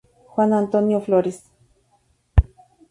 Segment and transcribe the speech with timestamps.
[0.35, 1.43] Juan Antonio Flores.